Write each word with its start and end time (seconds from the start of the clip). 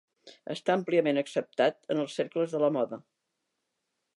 Està 0.53 0.73
àmpliament 0.75 1.21
acceptat 1.21 1.77
en 1.97 2.01
els 2.05 2.15
cercles 2.21 2.57
de 2.57 2.63
la 2.65 2.71
moda. 2.79 3.01